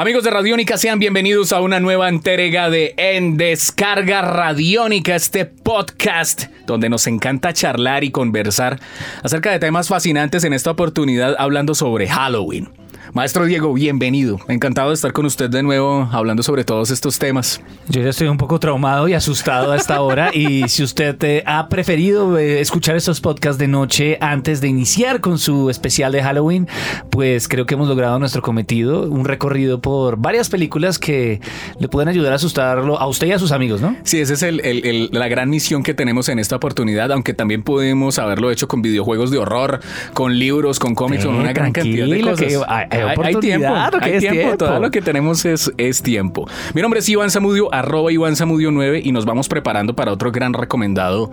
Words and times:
Amigos 0.00 0.22
de 0.22 0.30
Radiónica, 0.30 0.78
sean 0.78 1.00
bienvenidos 1.00 1.50
a 1.50 1.60
una 1.60 1.80
nueva 1.80 2.08
entrega 2.08 2.70
de 2.70 2.94
En 2.96 3.36
Descarga 3.36 4.22
Radiónica, 4.22 5.16
este 5.16 5.44
podcast 5.44 6.44
donde 6.68 6.88
nos 6.88 7.08
encanta 7.08 7.52
charlar 7.52 8.04
y 8.04 8.12
conversar 8.12 8.78
acerca 9.24 9.50
de 9.50 9.58
temas 9.58 9.88
fascinantes 9.88 10.44
en 10.44 10.52
esta 10.52 10.70
oportunidad 10.70 11.34
hablando 11.36 11.74
sobre 11.74 12.06
Halloween. 12.06 12.68
Maestro 13.14 13.46
Diego, 13.46 13.72
bienvenido. 13.72 14.38
Encantado 14.48 14.88
de 14.88 14.94
estar 14.94 15.14
con 15.14 15.24
usted 15.24 15.48
de 15.48 15.62
nuevo 15.62 16.08
hablando 16.12 16.42
sobre 16.42 16.64
todos 16.64 16.90
estos 16.90 17.18
temas. 17.18 17.62
Yo 17.88 18.02
ya 18.02 18.10
estoy 18.10 18.28
un 18.28 18.36
poco 18.36 18.60
traumado 18.60 19.08
y 19.08 19.14
asustado 19.14 19.72
a 19.72 19.76
esta 19.76 20.02
hora 20.02 20.30
y 20.34 20.68
si 20.68 20.82
usted 20.82 21.16
eh, 21.24 21.42
ha 21.46 21.68
preferido 21.70 22.36
eh, 22.36 22.60
escuchar 22.60 22.96
estos 22.96 23.22
podcasts 23.22 23.58
de 23.58 23.66
noche 23.66 24.18
antes 24.20 24.60
de 24.60 24.68
iniciar 24.68 25.22
con 25.22 25.38
su 25.38 25.70
especial 25.70 26.12
de 26.12 26.22
Halloween, 26.22 26.68
pues 27.10 27.48
creo 27.48 27.64
que 27.64 27.74
hemos 27.74 27.88
logrado 27.88 28.18
nuestro 28.18 28.42
cometido, 28.42 29.08
un 29.08 29.24
recorrido 29.24 29.80
por 29.80 29.87
varias 30.16 30.48
películas 30.48 30.98
que 30.98 31.40
le 31.78 31.88
pueden 31.88 32.08
ayudar 32.08 32.32
a 32.32 32.36
asustarlo 32.36 32.98
a 32.98 33.06
usted 33.06 33.28
y 33.28 33.32
a 33.32 33.38
sus 33.38 33.52
amigos, 33.52 33.80
¿no? 33.80 33.96
Sí, 34.04 34.20
esa 34.20 34.34
es 34.34 34.42
el, 34.42 34.60
el, 34.60 34.84
el, 34.84 35.08
la 35.12 35.28
gran 35.28 35.50
misión 35.50 35.82
que 35.82 35.94
tenemos 35.94 36.28
en 36.28 36.38
esta 36.38 36.56
oportunidad, 36.56 37.10
aunque 37.12 37.34
también 37.34 37.62
podemos 37.62 38.18
haberlo 38.18 38.50
hecho 38.50 38.68
con 38.68 38.82
videojuegos 38.82 39.30
de 39.30 39.38
horror, 39.38 39.80
con 40.14 40.38
libros, 40.38 40.78
con 40.78 40.94
cómics, 40.94 41.24
con 41.24 41.34
una 41.34 41.52
gran 41.52 41.72
cantidad 41.72 42.06
de 42.06 42.20
cosas. 42.20 42.38
Que, 42.38 42.60
hay, 42.66 42.86
hay, 42.90 43.34
tiempo, 43.36 43.74
hay 43.74 44.18
tiempo, 44.18 44.30
tiempo, 44.30 44.56
todo 44.56 44.80
lo 44.80 44.90
que 44.90 45.02
tenemos 45.02 45.44
es, 45.44 45.72
es 45.76 46.02
tiempo. 46.02 46.48
Mi 46.74 46.82
nombre 46.82 47.00
es 47.00 47.08
Iván 47.08 47.30
Zamudio, 47.30 47.72
arroba 47.72 48.12
Iván 48.12 48.36
Zamudio 48.36 48.70
9 48.70 49.02
y 49.04 49.12
nos 49.12 49.24
vamos 49.24 49.48
preparando 49.48 49.94
para 49.94 50.12
otro 50.12 50.30
gran 50.32 50.52
recomendado 50.52 51.30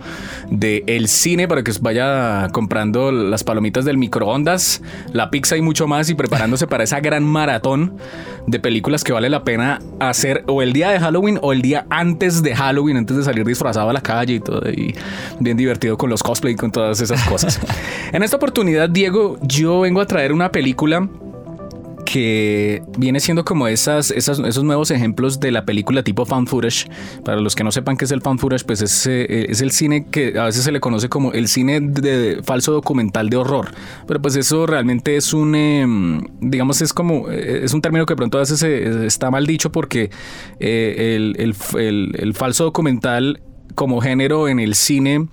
de 0.50 0.84
el 0.86 1.08
cine 1.08 1.48
para 1.48 1.62
que 1.62 1.72
vaya 1.80 2.48
comprando 2.52 3.12
las 3.12 3.44
palomitas 3.44 3.84
del 3.84 3.98
microondas, 3.98 4.82
la 5.12 5.30
pizza 5.30 5.56
y 5.56 5.62
mucho 5.62 5.86
más 5.86 6.10
y 6.10 6.14
preparándose 6.14 6.66
para 6.66 6.84
esa 6.84 7.00
gran 7.00 7.24
maratón 7.24 7.98
de 8.46 8.60
películas 8.60 9.04
que 9.04 9.12
vale 9.12 9.28
la 9.28 9.44
pena 9.44 9.80
hacer 9.98 10.44
o 10.46 10.62
el 10.62 10.72
día 10.72 10.90
de 10.90 11.00
Halloween 11.00 11.38
o 11.42 11.52
el 11.52 11.62
día 11.62 11.86
antes 11.90 12.42
de 12.42 12.54
Halloween, 12.54 12.98
antes 12.98 13.16
de 13.16 13.24
salir 13.24 13.44
disfrazado 13.44 13.90
a 13.90 13.92
la 13.92 14.00
calle 14.00 14.34
y 14.34 14.40
todo 14.40 14.68
y 14.70 14.94
bien 15.40 15.56
divertido 15.56 15.96
con 15.98 16.10
los 16.10 16.22
cosplay 16.22 16.54
y 16.54 16.56
con 16.56 16.70
todas 16.70 17.00
esas 17.00 17.22
cosas. 17.24 17.60
en 18.12 18.22
esta 18.22 18.36
oportunidad, 18.36 18.88
Diego, 18.88 19.38
yo 19.42 19.80
vengo 19.80 20.00
a 20.00 20.06
traer 20.06 20.32
una 20.32 20.52
película 20.52 21.08
que 22.06 22.82
viene 22.96 23.20
siendo 23.20 23.44
como 23.44 23.66
esas, 23.68 24.10
esos 24.10 24.64
nuevos 24.64 24.90
ejemplos 24.90 25.40
de 25.40 25.50
la 25.50 25.66
película 25.66 26.02
tipo 26.02 26.24
fan 26.24 26.46
footage. 26.46 26.88
Para 27.24 27.40
los 27.40 27.54
que 27.54 27.64
no 27.64 27.72
sepan 27.72 27.96
qué 27.96 28.06
es 28.06 28.12
el 28.12 28.22
fan 28.22 28.38
footage, 28.38 28.64
pues 28.64 28.80
es, 28.80 29.06
eh, 29.06 29.46
es 29.50 29.60
el 29.60 29.72
cine 29.72 30.06
que 30.10 30.38
a 30.38 30.44
veces 30.44 30.64
se 30.64 30.72
le 30.72 30.80
conoce 30.80 31.08
como 31.08 31.32
el 31.32 31.48
cine 31.48 31.80
de, 31.80 32.40
falso 32.44 32.72
documental 32.72 33.28
de 33.28 33.36
horror. 33.36 33.72
Pero 34.06 34.22
pues 34.22 34.36
eso 34.36 34.66
realmente 34.66 35.16
es 35.16 35.34
un, 35.34 35.54
eh, 35.54 35.86
digamos, 36.40 36.80
es 36.80 36.92
como, 36.94 37.28
eh, 37.30 37.64
es 37.64 37.74
un 37.74 37.82
término 37.82 38.06
que 38.06 38.16
pronto 38.16 38.38
a 38.38 38.40
veces 38.40 38.62
está 38.62 39.30
mal 39.30 39.46
dicho 39.46 39.72
porque 39.72 40.10
eh, 40.60 41.16
el, 41.16 41.54
el, 41.78 42.16
el 42.16 42.34
falso 42.34 42.64
documental 42.64 43.42
como 43.74 44.00
género 44.00 44.48
en 44.48 44.60
el 44.60 44.74
cine 44.74 45.28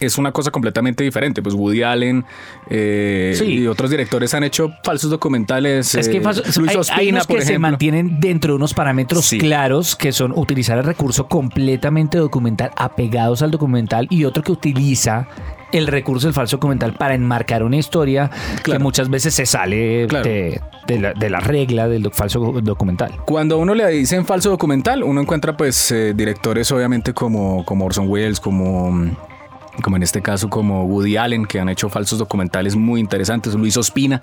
es 0.00 0.18
una 0.18 0.32
cosa 0.32 0.50
completamente 0.50 1.02
diferente. 1.04 1.42
Pues 1.42 1.54
Woody 1.54 1.82
Allen 1.82 2.24
eh, 2.68 3.34
sí. 3.36 3.44
y 3.44 3.66
otros 3.66 3.90
directores 3.90 4.34
han 4.34 4.44
hecho 4.44 4.70
falsos 4.84 5.10
documentales. 5.10 5.94
Es 5.94 6.08
que 6.08 6.18
eh, 6.18 6.20
falso, 6.20 6.42
Luis 6.60 6.70
hay, 6.72 6.76
Ospina, 6.76 6.98
hay 7.00 7.08
unos 7.10 7.26
por 7.26 7.38
que 7.38 7.44
se 7.44 7.58
mantienen 7.58 8.20
dentro 8.20 8.52
de 8.52 8.56
unos 8.56 8.74
parámetros 8.74 9.24
Sí. 9.26 9.38
claros, 9.38 9.96
que 9.96 10.12
son 10.12 10.32
utilizar 10.36 10.78
el 10.78 10.84
recurso 10.84 11.28
completamente 11.28 12.18
documental, 12.18 12.70
apegados 12.76 13.42
al 13.42 13.50
documental, 13.50 14.06
y 14.10 14.24
otro 14.24 14.42
que 14.42 14.52
utiliza 14.52 15.28
el 15.72 15.88
recurso 15.88 16.28
del 16.28 16.34
falso 16.34 16.56
documental 16.58 16.94
para 16.94 17.14
enmarcar 17.14 17.62
una 17.64 17.76
historia 17.76 18.30
que 18.62 18.78
muchas 18.78 19.10
veces 19.10 19.34
se 19.34 19.46
sale 19.46 20.06
Claro. 20.06 20.24
de, 20.28 20.60
de 20.86 20.98
la, 21.00 21.12
de 21.12 21.28
la 21.28 21.40
regla 21.40 21.88
del 21.88 22.08
falso 22.12 22.40
documental. 22.62 23.12
Cuando 23.26 23.56
a 23.56 23.58
uno 23.58 23.74
le 23.74 23.86
dicen 23.88 24.24
falso 24.24 24.50
documental, 24.50 25.02
uno 25.02 25.20
encuentra 25.20 25.56
pues 25.56 25.90
eh, 25.90 26.14
directores 26.14 26.70
obviamente 26.70 27.12
como, 27.12 27.64
como 27.64 27.84
Orson 27.86 28.08
Welles, 28.08 28.38
como, 28.38 29.10
como 29.82 29.96
en 29.96 30.02
este 30.02 30.22
caso 30.22 30.48
como 30.48 30.84
Woody 30.84 31.16
Allen, 31.16 31.46
que 31.46 31.60
han 31.60 31.68
hecho 31.68 31.88
falsos 31.88 32.18
documentales 32.18 32.76
muy 32.76 33.00
interesantes, 33.00 33.54
Luis 33.54 33.76
Ospina. 33.76 34.22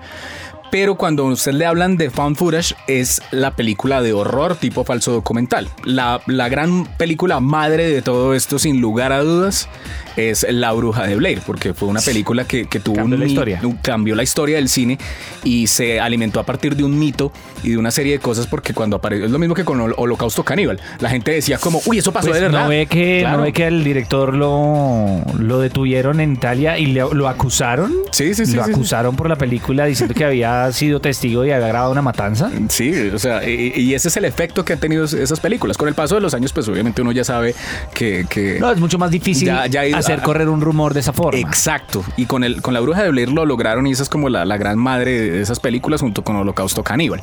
Pero 0.74 0.96
cuando 0.96 1.28
a 1.28 1.32
usted 1.32 1.52
le 1.52 1.68
hablan 1.68 1.98
de 1.98 2.10
fan 2.10 2.36
footage, 2.36 2.74
es 2.88 3.22
la 3.30 3.52
película 3.56 4.02
de 4.02 4.12
horror 4.12 4.56
tipo 4.56 4.84
falso 4.84 5.12
documental. 5.12 5.70
La, 5.86 6.20
la 6.26 6.50
gran 6.50 6.88
película 6.98 7.40
madre 7.40 7.88
de 7.92 8.02
todo 8.02 8.34
esto, 8.34 8.58
sin 8.58 8.82
lugar 8.82 9.12
a 9.12 9.20
dudas, 9.22 9.70
es 10.18 10.48
La 10.50 10.72
Bruja 10.72 11.06
de 11.06 11.16
Blair, 11.16 11.42
porque 11.46 11.76
fue 11.76 11.88
una 11.90 12.02
película 12.02 12.46
que, 12.46 12.66
que 12.66 12.80
tuvo 12.80 12.96
Cambió 12.96 13.16
un 13.18 13.20
la 13.22 13.28
historia. 13.28 13.60
un- 13.62 13.78
cambió 13.78 14.16
la 14.16 14.24
historia 14.24 14.56
del 14.56 14.68
cine 14.68 14.98
y 15.44 15.68
se 15.68 16.00
alimentó 16.00 16.40
a 16.40 16.44
partir 16.44 16.76
de 16.76 16.84
un 16.84 16.98
mito 16.98 17.32
y 17.62 17.70
de 17.72 17.78
una 17.78 17.92
serie 17.92 18.14
de 18.14 18.20
cosas, 18.20 18.48
porque 18.48 18.74
cuando 18.74 18.96
apareció, 18.96 19.26
es 19.28 19.32
lo 19.32 19.38
mismo 19.38 19.54
que 19.54 19.66
con 19.66 19.80
Hol- 19.80 19.94
Holocausto 19.96 20.44
Caníbal. 20.44 20.80
La 21.00 21.10
gente 21.12 21.32
decía 21.34 21.60
como, 21.60 21.82
uy, 21.86 22.00
eso 22.00 22.12
pasó 22.12 22.30
Pues 22.30 22.40
de 22.42 22.48
verdad. 22.48 22.64
no 22.64 22.70
ve 22.70 22.88
que 22.88 23.20
Claro. 23.22 23.38
no 23.38 23.44
ve 23.44 23.54
que 23.54 23.66
al 23.66 23.84
director 23.84 24.34
lo, 24.36 25.22
lo 25.38 25.60
detuvieron 25.60 26.20
en 26.20 26.34
Italia 26.34 26.80
y 26.80 26.88
le- 26.88 27.14
lo 27.14 27.28
acusaron. 27.28 27.94
Sí, 28.12 28.34
sí, 28.34 28.48
sí, 28.48 28.56
Lo 28.56 28.64
sí, 28.64 28.70
sí. 28.70 28.74
acusaron 28.74 29.16
por 29.16 29.30
la 29.30 29.36
película 29.36 29.86
diciendo 29.86 30.16
que 30.16 30.26
había 30.26 30.63
sido 30.72 31.02
testigo 31.02 31.44
y 31.46 31.52
había 31.52 31.68
grabado 31.68 31.92
una 31.92 32.02
matanza. 32.02 32.50
Sí, 32.70 33.10
o 33.14 33.20
sea, 33.20 33.48
y, 33.48 33.74
y 33.76 33.94
ese 33.94 34.08
es 34.08 34.18
el 34.18 34.26
efecto 34.26 34.64
que 34.64 34.74
han 34.74 34.80
tenido 34.80 35.04
esas 35.06 35.40
películas. 35.40 35.78
Con 35.78 35.88
el 35.90 35.96
paso 35.96 36.16
de 36.16 36.22
los 36.22 36.34
años, 36.34 36.54
pues 36.54 36.68
obviamente 36.68 37.02
uno 37.02 37.12
ya 37.12 37.24
sabe 37.24 37.54
que... 37.94 38.26
que 38.30 38.58
No, 38.60 38.72
es 38.72 38.80
mucho 38.80 38.98
más 38.98 39.12
difícil 39.12 39.48
Ya- 39.48 39.68
ya 39.68 39.82
hay- 39.82 39.94
hacer 39.94 40.22
correr 40.22 40.48
un 40.50 40.62
rumor 40.62 40.94
de 40.94 41.02
esa 41.02 41.12
forma. 41.14 41.40
Exacto. 41.40 42.04
Y 42.18 42.26
con, 42.26 42.44
el, 42.44 42.62
con 42.62 42.74
la 42.74 42.80
bruja 42.80 43.04
de 43.04 43.10
Blair 43.10 43.30
lo 43.30 43.46
lograron 43.46 43.88
y 43.88 43.92
esa 43.92 44.04
es 44.04 44.10
como 44.10 44.30
la, 44.30 44.46
la 44.46 44.58
gran 44.58 44.78
madre 44.78 45.20
de 45.32 45.42
esas 45.42 45.60
películas 45.60 46.02
junto 46.02 46.24
con 46.24 46.36
Holocausto 46.36 46.84
Caníbal. 46.84 47.22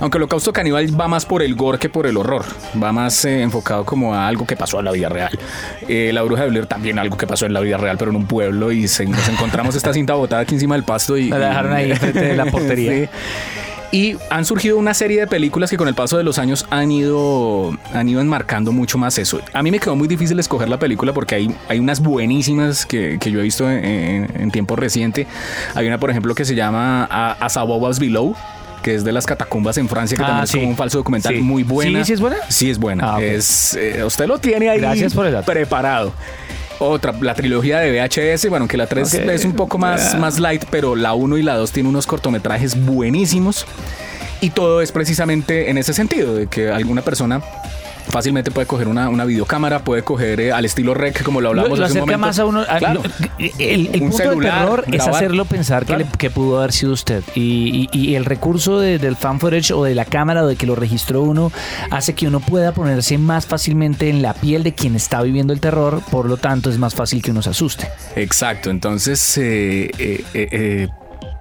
Aunque 0.00 0.16
Holocausto 0.16 0.52
Caníbal 0.52 0.98
va 0.98 1.08
más 1.08 1.26
por 1.26 1.42
el 1.42 1.54
gore 1.54 1.78
que 1.78 1.88
por 1.88 2.06
el 2.06 2.16
horror. 2.16 2.44
Va 2.82 2.90
más 2.92 3.24
eh, 3.24 3.42
enfocado 3.42 3.84
como 3.84 4.14
a 4.14 4.26
algo 4.28 4.46
que 4.46 4.56
pasó 4.56 4.78
en 4.78 4.86
la 4.86 4.92
vida 4.92 5.08
real. 5.08 5.38
Eh, 5.88 6.10
la 6.12 6.22
bruja 6.22 6.42
de 6.44 6.48
Blair 6.50 6.66
también 6.66 6.98
algo 6.98 7.16
que 7.16 7.26
pasó 7.26 7.46
en 7.46 7.52
la 7.52 7.60
vida 7.60 7.76
real, 7.76 7.96
pero 7.98 8.10
en 8.10 8.16
un 8.16 8.26
pueblo 8.26 8.72
y 8.72 8.88
se- 8.88 9.04
nos 9.06 9.28
encontramos 9.28 9.74
esta 9.76 9.92
cinta 9.92 10.14
botada 10.14 10.42
aquí 10.42 10.54
encima 10.54 10.74
del 10.74 10.84
pasto 10.84 11.16
y... 11.18 11.28
La 11.28 11.38
dejaron 11.38 11.72
ahí 11.74 11.90
enfrente 11.90 12.20
de 12.20 12.36
la 12.36 12.46
portería. 12.50 12.92
Sí. 12.92 13.08
Y 13.92 14.16
han 14.30 14.44
surgido 14.44 14.78
una 14.78 14.94
serie 14.94 15.18
de 15.20 15.26
películas 15.26 15.68
que 15.68 15.76
con 15.76 15.88
el 15.88 15.94
paso 15.94 16.16
de 16.16 16.22
los 16.22 16.38
años 16.38 16.64
han 16.70 16.92
ido, 16.92 17.76
han 17.92 18.08
ido 18.08 18.20
enmarcando 18.20 18.70
mucho 18.70 18.98
más 18.98 19.18
eso. 19.18 19.40
A 19.52 19.64
mí 19.64 19.72
me 19.72 19.80
quedó 19.80 19.96
muy 19.96 20.06
difícil 20.06 20.38
escoger 20.38 20.68
la 20.68 20.78
película 20.78 21.12
porque 21.12 21.34
hay, 21.34 21.54
hay 21.68 21.80
unas 21.80 21.98
buenísimas 22.00 22.86
que, 22.86 23.18
que 23.20 23.32
yo 23.32 23.40
he 23.40 23.42
visto 23.42 23.68
en, 23.68 23.84
en- 23.84 24.42
en 24.42 24.50
tiempo 24.52 24.76
reciente. 24.76 25.26
Hay 25.74 25.88
una, 25.88 25.98
por 25.98 26.08
ejemplo, 26.10 26.34
que 26.36 26.44
se 26.44 26.54
llama 26.54 27.04
As 27.40 27.56
Above 27.56 27.90
As 27.90 27.98
Below 27.98 28.36
que 28.82 28.94
es 28.94 29.04
de 29.04 29.12
las 29.12 29.26
catacumbas 29.26 29.76
en 29.78 29.88
Francia, 29.88 30.16
que 30.16 30.22
Ah, 30.22 30.26
también 30.26 30.44
es 30.44 30.50
como 30.52 30.68
un 30.68 30.76
falso 30.76 30.98
documental 30.98 31.34
Sí. 31.34 31.40
muy 31.40 31.62
buena. 31.62 32.00
¿Sí, 32.00 32.06
sí 32.06 32.12
es 32.14 32.20
buena? 32.20 32.36
Sí 32.48 32.70
es 32.70 32.78
buena. 32.78 33.14
Ah, 33.16 33.22
es, 33.22 33.74
eh, 33.74 34.02
usted 34.04 34.26
lo 34.26 34.38
tiene 34.38 34.70
ahí 34.70 34.78
Gracias 34.80 35.14
por 35.14 35.26
el 35.26 35.36
preparado. 35.44 36.12
Otra, 36.78 37.12
la 37.20 37.34
trilogía 37.34 37.78
de 37.80 37.90
VHS, 37.92 38.48
bueno, 38.48 38.66
que 38.66 38.78
la 38.78 38.86
3 38.86 39.14
Ok. 39.14 39.20
es 39.28 39.44
un 39.44 39.52
poco 39.52 39.76
más, 39.76 40.16
más 40.18 40.38
light, 40.38 40.64
pero 40.70 40.96
la 40.96 41.12
1 41.12 41.36
y 41.36 41.42
la 41.42 41.56
2 41.56 41.72
tienen 41.72 41.90
unos 41.90 42.06
cortometrajes 42.06 42.74
buenísimos. 42.86 43.66
Y 44.40 44.48
todo 44.50 44.80
es 44.80 44.90
precisamente 44.90 45.68
en 45.68 45.76
ese 45.76 45.92
sentido, 45.92 46.34
de 46.34 46.46
que 46.46 46.70
alguna 46.70 47.02
persona 47.02 47.42
fácilmente 48.08 48.50
puede 48.50 48.66
coger 48.66 48.88
una, 48.88 49.08
una 49.08 49.24
videocámara, 49.24 49.80
puede 49.84 50.02
coger 50.02 50.40
eh, 50.40 50.52
al 50.52 50.64
estilo 50.64 50.94
rec, 50.94 51.22
como 51.22 51.40
lo 51.40 51.52
Lo, 51.54 51.60
hablamos 51.62 51.78
lo 51.78 51.84
hace 51.84 51.94
un 51.94 52.00
momento. 52.00 52.18
más 52.18 52.38
a 52.38 52.44
uno. 52.46 52.60
a- 52.68 52.78
Claro. 52.78 53.02
lo- 53.02 53.44
el 53.58 53.86
el 53.92 54.02
Un 54.02 54.08
punto 54.10 54.16
celular, 54.16 54.52
del 54.52 54.84
terror 54.84 54.84
es 54.94 55.06
hacerlo 55.06 55.44
pensar 55.44 55.84
que, 55.86 55.96
le- 55.98 56.06
que 56.18 56.30
pudo 56.30 56.58
haber 56.58 56.72
sido 56.72 56.92
usted. 56.92 57.22
Y, 57.34 57.88
y- 57.92 57.98
y 57.98 58.14
el 58.14 58.24
recurso 58.24 58.78
de- 58.80 58.98
del 58.98 59.16
fan 59.16 59.38
footage 59.40 59.72
o 59.72 59.84
de 59.84 59.94
la 59.94 60.04
cámara 60.04 60.44
o 60.44 60.46
de 60.46 60.56
que 60.56 60.66
lo 60.66 60.74
registró 60.74 61.22
uno 61.22 61.52
hace 61.90 62.14
que 62.14 62.26
uno 62.26 62.40
pueda 62.40 62.72
ponerse 62.72 63.18
más 63.18 63.46
fácilmente 63.46 64.08
en 64.08 64.22
la 64.22 64.34
piel 64.34 64.62
de 64.62 64.74
quien 64.74 64.94
está 64.96 65.22
viviendo 65.22 65.52
el 65.52 65.60
terror. 65.60 66.02
Por 66.10 66.26
lo 66.26 66.36
tanto, 66.36 66.70
es 66.70 66.78
más 66.78 66.94
fácil 66.94 67.22
que 67.22 67.30
uno 67.30 67.42
se 67.42 67.50
asuste. 67.50 67.88
Exacto, 68.16 68.70
entonces 68.70 69.36
eh, 69.38 69.90
eh, 69.98 70.24
eh, 70.34 70.48
eh, 70.52 70.88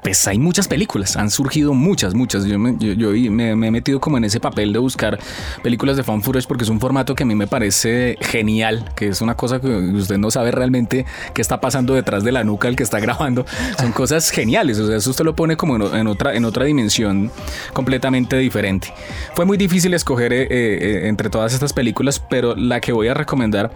pues 0.01 0.28
hay 0.28 0.40
muchas 0.40 0.68
películas, 0.68 1.16
han 1.18 1.30
surgido 1.30 1.74
muchas, 1.74 2.13
muchas. 2.13 2.46
Yo, 2.46 2.57
me, 2.60 2.75
yo, 2.78 2.94
yo 2.94 3.31
me, 3.31 3.56
me 3.56 3.68
he 3.68 3.72
metido 3.72 4.00
como 4.00 4.18
en 4.18 4.24
ese 4.24 4.40
papel 4.40 4.74
de 4.74 4.80
buscar 4.80 5.19
películas 5.63 5.98
de 5.98 6.04
fan 6.04 6.22
footage 6.22 6.48
porque 6.48 6.63
es 6.63 6.69
un 6.69 6.80
formato 6.80 7.16
que 7.16 7.24
a 7.24 7.25
mí 7.25 7.36
me 7.36 7.48
parece 7.48 8.18
genial, 8.22 8.86
que 8.96 9.10
es 9.10 9.22
una 9.22 9.36
cosa 9.36 9.60
que 9.60 9.68
usted 9.68 10.18
no 10.18 10.31
sabe 10.31 10.51
realmente 10.51 11.06
qué 11.34 11.42
está 11.42 11.60
pasando 11.62 11.94
detrás 11.94 12.24
de 12.24 12.31
la 12.31 12.44
nuca 12.44 12.68
el 12.68 12.75
que 12.75 12.84
está 12.84 13.00
grabando. 13.00 13.46
Son 13.78 13.92
cosas 13.92 14.30
geniales, 14.30 14.80
o 14.80 14.88
sea, 14.88 14.98
eso 14.98 15.10
usted 15.10 15.25
lo 15.25 15.36
pone 15.36 15.57
como 15.57 15.75
en, 15.75 15.96
en 15.96 16.07
otra, 16.07 16.36
en 16.36 16.46
otra 16.46 16.66
dimensión 16.66 17.31
completamente 17.74 18.38
diferente. 18.38 18.94
Fue 19.34 19.46
muy 19.46 19.57
difícil 19.57 19.94
escoger 19.94 20.34
eh, 20.34 20.48
eh, 20.50 21.07
entre 21.07 21.30
todas 21.30 21.54
estas 21.54 21.74
películas, 21.74 22.19
pero 22.19 22.56
la 22.56 22.80
que 22.80 22.92
voy 22.92 23.07
a 23.07 23.13
recomendar 23.13 23.72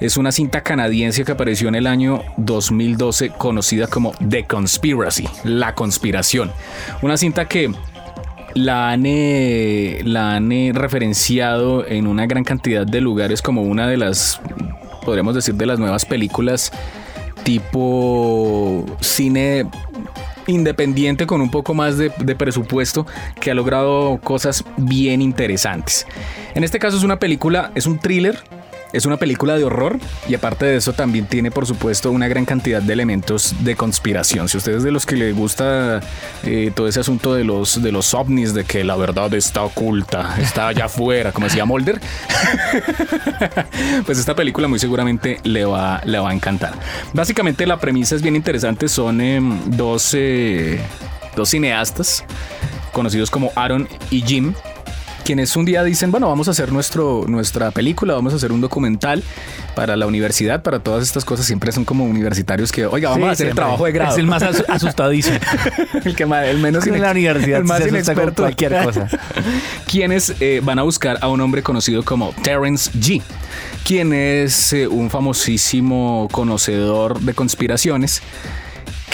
es 0.00 0.16
una 0.16 0.32
cinta 0.32 0.62
canadiense 0.62 1.24
que 1.24 1.32
apareció 1.32 1.68
en 1.68 1.74
el 1.74 1.86
año 1.86 2.22
2012 2.36 3.30
conocida 3.30 3.86
como 3.86 4.12
The 4.28 4.44
Conspiracy, 4.44 5.28
La 5.44 5.67
Conspiración. 5.74 6.52
Una 7.02 7.16
cinta 7.16 7.46
que 7.46 7.72
la 8.54 8.90
han, 8.90 9.04
eh, 9.06 10.00
la 10.04 10.34
han 10.36 10.50
eh, 10.52 10.72
referenciado 10.74 11.86
en 11.86 12.06
una 12.06 12.26
gran 12.26 12.44
cantidad 12.44 12.86
de 12.86 13.00
lugares 13.00 13.42
como 13.42 13.62
una 13.62 13.86
de 13.86 13.96
las, 13.96 14.40
podríamos 15.04 15.34
decir, 15.34 15.54
de 15.54 15.66
las 15.66 15.78
nuevas 15.78 16.04
películas 16.04 16.72
tipo 17.44 18.84
cine 19.00 19.66
independiente 20.46 21.26
con 21.26 21.40
un 21.40 21.50
poco 21.50 21.74
más 21.74 21.96
de, 21.98 22.10
presupuesto 22.10 23.06
que 23.40 23.50
ha 23.50 23.54
logrado 23.54 24.18
cosas 24.22 24.64
bien 24.76 25.22
interesantes. 25.22 26.06
En 26.54 26.64
este 26.64 26.78
caso 26.78 26.96
es 26.96 27.04
una 27.04 27.18
película, 27.18 27.70
es 27.74 27.86
un 27.86 27.98
thriller 27.98 28.42
es 28.92 29.06
una 29.06 29.16
película 29.16 29.56
de 29.56 29.64
horror 29.64 29.98
y 30.28 30.34
aparte 30.34 30.66
de 30.66 30.76
eso 30.76 30.92
también 30.92 31.26
tiene 31.26 31.50
por 31.50 31.66
supuesto 31.66 32.10
una 32.10 32.28
gran 32.28 32.44
cantidad 32.44 32.80
de 32.80 32.92
elementos 32.92 33.54
de 33.60 33.76
conspiración. 33.76 34.48
Si 34.48 34.56
ustedes 34.56 34.82
de 34.82 34.90
los 34.90 35.06
que 35.06 35.16
les 35.16 35.34
gusta 35.34 36.00
eh, 36.44 36.72
todo 36.74 36.88
ese 36.88 37.00
asunto 37.00 37.34
de 37.34 37.44
los, 37.44 37.82
de 37.82 37.92
los 37.92 38.14
ovnis, 38.14 38.54
de 38.54 38.64
que 38.64 38.84
la 38.84 38.96
verdad 38.96 39.32
está 39.34 39.62
oculta, 39.62 40.36
está 40.40 40.68
allá 40.68 40.86
afuera, 40.86 41.32
como 41.32 41.46
decía 41.46 41.64
Mulder, 41.64 42.00
pues 44.06 44.18
esta 44.18 44.34
película 44.34 44.68
muy 44.68 44.78
seguramente 44.78 45.38
le 45.44 45.64
va, 45.64 46.00
le 46.04 46.18
va 46.18 46.30
a 46.30 46.34
encantar. 46.34 46.72
Básicamente 47.12 47.66
la 47.66 47.78
premisa 47.78 48.14
es 48.14 48.22
bien 48.22 48.36
interesante, 48.36 48.88
son 48.88 49.20
em, 49.20 49.58
dos, 49.70 50.14
eh, 50.14 50.80
dos 51.36 51.50
cineastas 51.50 52.24
conocidos 52.92 53.30
como 53.30 53.52
Aaron 53.54 53.88
y 54.10 54.22
Jim 54.22 54.54
quienes 55.28 55.54
un 55.56 55.66
día 55.66 55.84
dicen, 55.84 56.10
bueno, 56.10 56.26
vamos 56.26 56.48
a 56.48 56.52
hacer 56.52 56.72
nuestro, 56.72 57.26
nuestra 57.28 57.70
película, 57.70 58.14
vamos 58.14 58.32
a 58.32 58.36
hacer 58.36 58.50
un 58.50 58.62
documental 58.62 59.22
para 59.74 59.94
la 59.94 60.06
universidad, 60.06 60.62
para 60.62 60.78
todas 60.78 61.02
estas 61.02 61.22
cosas, 61.26 61.44
siempre 61.44 61.70
son 61.70 61.84
como 61.84 62.06
universitarios 62.06 62.72
que, 62.72 62.86
oiga, 62.86 63.10
vamos 63.10 63.28
a 63.28 63.32
hacer 63.32 63.48
el 63.48 63.54
trabajo 63.54 63.84
de 63.84 63.92
grado. 63.92 64.12
Es 64.12 64.18
el 64.18 64.26
más 64.26 64.42
asustadísimo. 64.68 65.38
el 66.02 66.16
que 66.16 66.24
más, 66.24 66.46
el 66.46 66.56
menos 66.60 66.86
en 66.86 66.98
la 67.02 67.10
universidad, 67.10 67.58
el 67.58 67.66
más 67.66 67.86
inexperto. 67.86 68.42
cualquier 68.42 68.82
cosa. 68.82 69.06
quienes 69.86 70.32
eh, 70.40 70.62
van 70.64 70.78
a 70.78 70.82
buscar 70.82 71.18
a 71.20 71.28
un 71.28 71.42
hombre 71.42 71.62
conocido 71.62 72.02
como 72.02 72.32
Terence 72.42 72.90
G 72.92 73.20
quien 73.84 74.14
es 74.14 74.72
eh, 74.72 74.88
un 74.88 75.10
famosísimo 75.10 76.28
conocedor 76.32 77.20
de 77.20 77.34
conspiraciones 77.34 78.22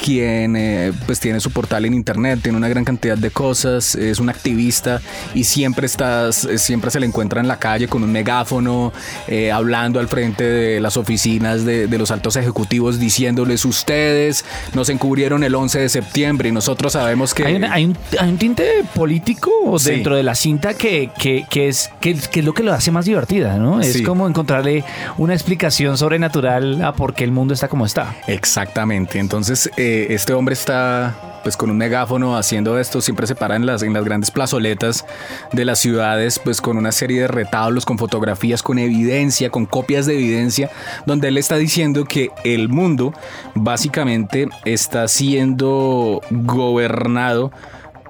quien 0.05 0.55
eh, 0.55 0.93
pues 1.07 1.19
tiene 1.19 1.41
su 1.41 1.51
portal 1.51 1.87
en 1.87 1.95
internet, 1.95 2.41
tiene 2.43 2.59
una 2.59 2.69
gran 2.69 2.85
cantidad 2.85 3.17
de 3.17 3.31
cosas, 3.31 3.95
es 3.95 4.19
un 4.19 4.29
activista 4.29 5.01
y 5.35 5.45
siempre 5.45 5.87
estás, 5.87 6.45
eh, 6.45 6.59
siempre 6.59 6.91
se 6.91 7.01
le 7.01 7.07
encuentra 7.07 7.41
en 7.41 7.49
la 7.49 7.59
calle 7.59 7.89
con 7.89 8.03
un 8.03 8.13
megáfono, 8.13 8.93
eh, 9.27 9.51
hablando 9.51 10.01
al 10.01 10.09
frente 10.09 10.45
de 10.45 10.79
las 10.79 10.99
oficinas 10.99 11.65
de, 11.65 11.89
los 11.95 12.11
altos 12.11 12.37
ejecutivos, 12.37 12.99
diciéndoles 12.99 13.65
ustedes 13.65 14.45
nos 14.75 14.91
encubrieron 14.91 15.43
el 15.43 15.55
11 15.55 15.79
de 15.79 15.89
septiembre 15.89 16.51
y 16.51 16.53
nosotros 16.53 16.93
sabemos 16.93 17.33
que... 17.33 17.45
Hay, 17.47 17.85
un, 17.87 18.37
tinte 18.37 18.85
político 18.95 19.51
dentro 19.83 20.17
de 20.17 20.23
la 20.23 20.35
cinta 20.35 20.75
que, 20.75 21.09
que, 21.19 21.47
es, 21.69 21.91
que, 22.01 22.11
es 22.11 22.45
lo 22.45 22.53
que 22.53 22.63
lo 22.63 22.75
hace 22.75 22.91
más 22.91 23.07
divertida, 23.07 23.57
¿no? 23.57 23.81
Es 23.81 24.03
como 24.03 24.29
encontrarle 24.29 24.85
una 25.17 25.33
explicación 25.33 25.97
sobrenatural 25.97 26.83
a 26.83 26.93
por 26.93 27.15
qué 27.15 27.25
el 27.25 27.31
mundo 27.31 27.55
está 27.55 27.69
como 27.69 27.87
está. 27.87 28.17
Exactamente, 28.27 29.19
entonces 29.19 29.71
este 30.03 30.33
hombre 30.33 30.55
está 30.55 31.15
pues 31.45 31.57
con 31.59 31.71
un 31.71 31.77
megáfono 31.77 32.37
haciendo 32.37 32.79
esto, 32.79 33.03
siempre 33.03 33.27
se 33.27 33.35
para 33.35 33.55
en 33.55 33.67
las, 33.67 33.83
en 33.83 33.93
las 33.93 34.03
grandes 34.03 34.31
plazoletas 34.31 35.05
de 35.53 35.65
las 35.67 35.79
ciudades, 35.79 36.39
pues 36.39 36.61
con 36.61 36.79
una 36.79 36.91
serie 36.91 37.21
de 37.21 37.29
retablos, 37.29 37.85
con 37.85 37.99
fotografías, 37.99 38.63
con 38.63 38.79
evidencia, 38.79 39.51
con 39.51 39.67
copias 39.67 40.07
de 40.07 40.15
evidencia, 40.15 40.71
donde 41.05 41.29
él 41.29 41.37
está 41.37 41.57
diciendo 41.57 42.07
que 42.07 42.31
el 42.45 42.71
mundo 42.71 43.13
básicamente 43.55 44.49
está 44.65 45.07
siendo 45.07 46.23
gobernado 46.31 47.53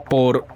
por 0.08 0.46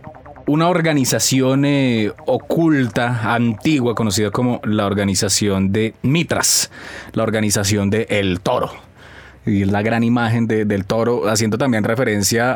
una 0.46 0.68
organización 0.68 1.64
eh, 1.64 2.12
oculta, 2.26 3.34
antigua, 3.34 3.94
conocida 3.94 4.30
como 4.30 4.60
la 4.64 4.86
organización 4.86 5.72
de 5.72 5.94
Mitras, 6.02 6.70
la 7.12 7.24
organización 7.24 7.90
de 7.90 8.06
El 8.08 8.40
Toro 8.40 8.87
y 9.46 9.64
la 9.64 9.82
gran 9.82 10.04
imagen 10.04 10.46
del 10.46 10.84
toro, 10.84 11.28
haciendo 11.28 11.58
también 11.58 11.84
referencia 11.84 12.52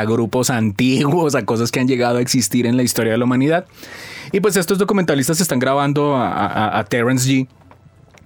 a, 0.00 0.04
grupos 0.04 0.50
antiguos, 0.50 1.34
a 1.34 1.44
cosas 1.44 1.70
que 1.70 1.80
han 1.80 1.86
llegado 1.86 2.18
a 2.18 2.20
existir 2.20 2.66
en 2.66 2.76
la 2.76 2.82
historia 2.82 3.12
de 3.12 3.18
la 3.18 3.24
humanidad. 3.24 3.66
Y 4.32 4.40
pues 4.40 4.56
estos 4.56 4.78
documentalistas 4.78 5.40
están 5.40 5.58
grabando 5.58 6.16
a, 6.16 6.78
a 6.78 6.84
Terence 6.84 7.28
G. 7.28 7.48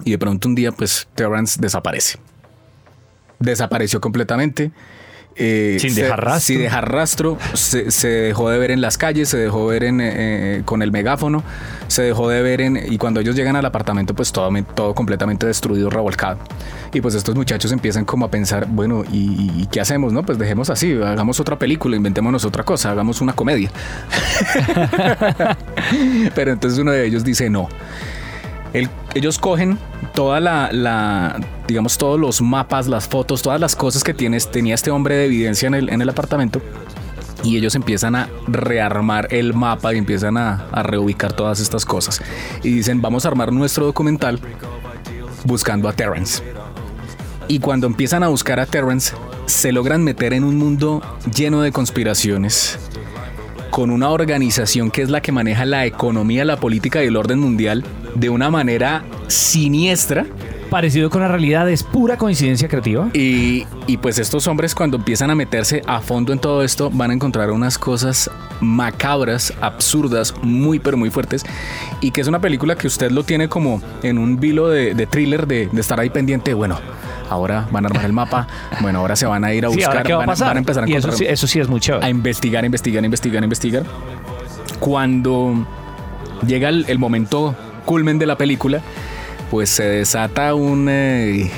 Y 0.05 0.11
de 0.11 0.19
pronto 0.19 0.49
un 0.49 0.55
día, 0.55 0.73
pues 0.73 1.09
Terence 1.15 1.61
desaparece. 1.61 2.19
Desapareció 3.39 4.01
completamente. 4.01 4.71
Eh, 5.39 5.77
sin 5.81 5.95
dejar 5.95 6.25
rastro. 6.25 6.41
Sin 6.41 6.59
dejar 6.61 6.91
rastro. 6.91 7.39
Se, 7.55 8.09
dejó 8.09 8.51
de 8.51 8.59
ver 8.59 8.71
en 8.71 8.81
las 8.81 8.97
calles, 8.97 9.29
se 9.29 9.39
dejó 9.39 9.67
ver 9.67 9.85
en, 9.85 10.01
eh, 10.03 10.63
con 10.65 10.83
el 10.83 10.91
megáfono, 10.93 11.45
se 11.89 12.03
dejó 12.03 12.29
de 12.29 12.43
ver 12.43 12.61
en. 12.61 12.77
Y 12.77 12.99
cuando 12.99 13.21
ellos 13.21 13.37
llegan 13.37 13.57
al 13.57 13.67
apartamento, 13.67 14.15
pues 14.15 14.33
todo, 14.33 14.51
todo 14.75 14.95
completamente 14.95 15.47
destruido, 15.47 15.91
revolcado. 15.91 16.39
Y 16.93 17.01
pues 17.01 17.15
estos 17.15 17.35
muchachos 17.35 17.73
empiezan 17.73 18.05
como 18.05 18.25
a 18.25 18.31
pensar, 18.31 18.67
bueno, 18.69 19.05
¿y, 19.13 19.67
qué 19.67 19.81
hacemos? 19.81 20.13
No, 20.13 20.23
pues 20.23 20.39
dejemos 20.39 20.71
así, 20.71 20.93
hagamos 20.93 21.39
otra 21.41 21.59
película, 21.59 21.97
inventémonos 21.97 22.45
otra 22.45 22.65
cosa, 22.65 22.91
hagamos 22.91 23.21
una 23.21 23.35
comedia. 23.35 23.71
Pero 26.35 26.53
entonces 26.53 26.79
uno 26.79 26.93
de 26.93 27.05
ellos 27.07 27.25
dice, 27.25 27.51
no 27.51 27.69
ellos 29.15 29.39
cogen 29.39 29.79
toda 30.15 30.41
la, 30.41 31.41
digamos, 31.67 31.99
todos 31.99 32.19
los 32.19 32.43
mapas, 32.43 32.87
las 32.87 33.09
fotos, 33.09 33.43
todas 33.43 33.61
las 33.61 33.77
cosas 33.77 34.05
que 34.05 34.15
tienes, 34.15 34.51
tenía 34.51 34.75
este 34.75 34.91
hombre 34.91 35.17
de 35.17 35.27
evidencia 35.27 35.67
en 35.67 35.75
el, 35.75 35.89
en 35.89 36.03
el 36.03 36.09
apartamento 36.09 36.61
y 37.43 37.57
ellos 37.57 37.75
empiezan 37.75 38.17
a 38.17 38.29
rearmar 38.49 39.29
el 39.31 39.55
mapa 39.55 39.95
y 39.95 39.99
empiezan 39.99 40.37
a, 40.37 40.67
a, 40.73 40.83
reubicar 40.83 41.33
todas 41.33 41.61
estas 41.61 41.85
cosas. 41.85 42.21
Y 42.63 42.71
dicen, 42.71 43.01
vamos 43.01 43.25
a 43.25 43.29
armar 43.29 43.53
nuestro 43.53 43.87
documental 43.87 44.41
buscando 45.45 45.89
a 45.89 45.93
Terrence. 45.93 46.43
Y 47.47 47.61
cuando 47.61 47.87
empiezan 47.87 48.25
a 48.25 48.29
buscar 48.29 48.59
a 48.59 48.67
Terrence, 48.67 49.15
se 49.47 49.71
logran 49.71 50.03
meter 50.03 50.33
en 50.33 50.43
un 50.43 50.57
mundo 50.57 51.03
lleno 51.33 51.63
de 51.63 51.71
conspiraciones, 51.71 52.79
con 53.71 53.91
una 53.91 54.11
organización 54.11 54.91
que 54.91 55.03
es 55.03 55.11
la 55.11 55.21
que 55.21 55.31
maneja 55.31 55.65
la 55.65 55.87
economía, 55.87 56.45
la 56.45 56.59
política 56.59 57.05
y 57.05 57.07
el 57.07 57.17
orden 57.17 57.39
mundial 57.39 57.85
de 58.19 58.31
una 58.31 58.51
manera 58.51 59.05
siniestra. 59.29 60.27
Parecido 60.71 61.11
con 61.11 61.23
la 61.23 61.29
realidad, 61.29 61.71
es 61.71 61.85
pura 61.85 62.17
coincidencia 62.17 62.67
creativa. 62.69 63.09
Y, 63.15 63.67
y, 63.87 63.99
pues 63.99 64.19
estos 64.19 64.49
hombres 64.49 64.75
cuando 64.75 64.97
empiezan 64.97 65.31
a 65.31 65.37
meterse 65.37 65.83
a 65.87 66.01
fondo 66.01 66.33
en 66.33 66.41
todo 66.41 66.65
esto 66.65 66.91
van 66.91 67.13
a 67.13 67.15
encontrar 67.15 67.53
unas 67.53 67.79
cosas 67.79 68.29
macabras, 68.61 69.53
absurdas, 69.61 70.35
muy 70.43 70.81
pero 70.81 70.97
muy 70.97 71.11
fuertes. 71.11 71.45
Y 72.01 72.11
que 72.11 72.21
es 72.21 72.27
una 72.27 72.41
película 72.41 72.75
que 72.75 72.89
usted 72.89 73.13
lo 73.13 73.23
tiene 73.23 73.49
como 73.49 73.81
en 74.03 74.19
un 74.19 74.41
vilo 74.41 74.69
de, 74.69 75.07
thriller 75.07 75.47
de, 75.47 75.71
estar 75.77 76.01
ahí 76.01 76.11
pendiente. 76.11 76.53
Bueno, 76.53 76.81
ahora 77.31 77.69
van 77.71 77.85
a 77.85 77.89
armar 77.89 78.05
el 78.05 78.13
mapa, 78.13 78.49
bueno, 78.81 78.99
ahora 78.99 79.15
se 79.15 79.27
van 79.27 79.45
a 79.45 79.55
ir 79.55 79.65
a 79.65 79.69
buscar, 79.69 80.03
van, 80.09 80.29
a 80.29 80.59
empezar 80.59 80.85
a 80.85 80.87
eso 80.89 81.13
sí, 81.13 81.27
eso 81.27 81.47
sí 81.47 81.61
es 81.61 81.69
mucho. 81.69 82.01
A 82.03 82.11
investigar, 82.11 82.65
investigar, 82.65 83.05
investigar, 83.05 83.43
investigar. 83.45 83.85
Cuando 84.81 85.65
llega 86.45 86.69
el 86.69 86.99
momento 86.99 87.55
culmen 87.87 88.19
de 88.19 88.27
la 88.27 88.37
película, 88.37 88.83
pues 89.51 89.71
se 89.71 89.85
desata 89.85 90.55
un, 90.55 90.89
eh, 90.91 91.51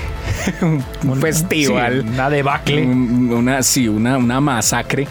un 0.62 1.20
festival. 1.20 2.04
una 2.08 2.30
debacle. 2.30 2.82
una, 2.82 3.62
sí, 3.62 3.88
una, 3.88 4.18
una 4.18 4.40
masacre 4.40 5.08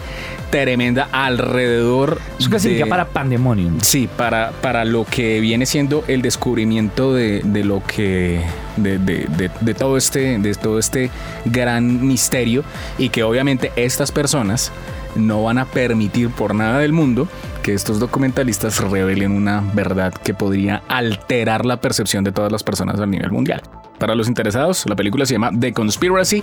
tremenda 0.50 1.08
alrededor. 1.12 2.20
Eso 2.38 2.50
casi 2.50 2.82
para 2.84 3.06
Pandemonium. 3.06 3.80
Sí, 3.80 4.08
para, 4.16 4.52
para 4.62 4.84
lo 4.84 5.04
que 5.04 5.40
viene 5.40 5.66
siendo 5.66 6.04
el 6.08 6.22
descubrimiento 6.22 7.14
de, 7.14 7.42
de 7.44 7.64
lo 7.64 7.82
que. 7.84 8.40
De, 8.76 8.98
de, 8.98 9.50
de, 9.60 9.74
todo 9.74 9.96
este, 9.96 10.38
de 10.38 10.54
todo 10.54 10.78
este 10.78 11.10
gran 11.44 12.06
misterio. 12.06 12.64
Y 12.96 13.08
que 13.08 13.22
obviamente 13.24 13.72
estas 13.76 14.12
personas 14.12 14.72
no 15.18 15.42
van 15.42 15.58
a 15.58 15.66
permitir 15.66 16.30
por 16.30 16.54
nada 16.54 16.78
del 16.78 16.92
mundo 16.92 17.28
que 17.62 17.74
estos 17.74 17.98
documentalistas 17.98 18.80
revelen 18.80 19.32
una 19.32 19.62
verdad 19.74 20.14
que 20.14 20.34
podría 20.34 20.82
alterar 20.88 21.66
la 21.66 21.80
percepción 21.80 22.24
de 22.24 22.32
todas 22.32 22.50
las 22.50 22.62
personas 22.62 22.98
a 23.00 23.06
nivel 23.06 23.30
mundial. 23.30 23.62
Para 23.98 24.14
los 24.14 24.28
interesados, 24.28 24.84
la 24.86 24.94
película 24.94 25.26
se 25.26 25.34
llama 25.34 25.50
The 25.58 25.72
Conspiracy 25.72 26.42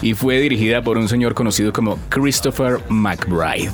y 0.00 0.14
fue 0.14 0.38
dirigida 0.38 0.82
por 0.82 0.96
un 0.96 1.08
señor 1.08 1.34
conocido 1.34 1.72
como 1.72 1.98
Christopher 2.08 2.78
McBride. 2.88 3.72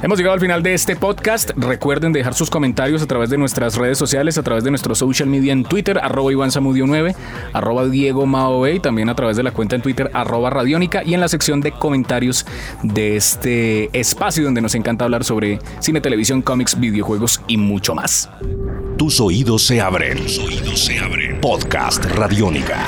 Hemos 0.00 0.16
llegado 0.16 0.34
al 0.34 0.40
final 0.40 0.62
de 0.62 0.74
este 0.74 0.94
podcast. 0.94 1.50
Recuerden 1.56 2.12
dejar 2.12 2.32
sus 2.34 2.50
comentarios 2.50 3.02
a 3.02 3.06
través 3.06 3.30
de 3.30 3.38
nuestras 3.38 3.74
redes 3.74 3.98
sociales, 3.98 4.38
a 4.38 4.44
través 4.44 4.62
de 4.62 4.70
nuestro 4.70 4.94
social 4.94 5.28
media 5.28 5.52
en 5.52 5.64
Twitter, 5.64 5.98
arroba 5.98 6.30
Iván 6.30 6.50
9, 6.54 7.16
arroba 7.52 7.86
Diego 7.86 8.24
Mao 8.24 8.68
y 8.68 8.78
también 8.78 9.08
a 9.08 9.16
través 9.16 9.36
de 9.36 9.42
la 9.42 9.50
cuenta 9.50 9.74
en 9.74 9.82
Twitter, 9.82 10.08
arroba 10.14 10.50
Radiónica 10.50 11.02
y 11.04 11.14
en 11.14 11.20
la 11.20 11.26
sección 11.26 11.60
de 11.60 11.72
comentarios 11.72 12.46
de 12.84 13.16
este 13.16 13.90
espacio 13.98 14.44
donde 14.44 14.60
nos 14.60 14.76
encanta 14.76 15.04
hablar 15.04 15.24
sobre 15.24 15.58
cine, 15.80 16.00
televisión, 16.00 16.42
cómics, 16.42 16.78
videojuegos 16.78 17.40
y 17.48 17.56
mucho 17.56 17.96
más. 17.96 18.30
Tus 18.96 19.20
oídos 19.20 19.64
se 19.64 19.80
abren. 19.80 20.18
Tus 20.18 20.38
oídos 20.38 20.78
se 20.78 20.98
abren. 20.98 21.40
Podcast 21.40 22.04
Radiónica. 22.04 22.84